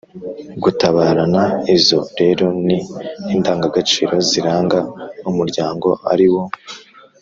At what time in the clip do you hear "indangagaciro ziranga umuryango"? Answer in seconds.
3.35-5.89